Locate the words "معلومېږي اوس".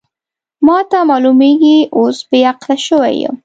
1.09-2.17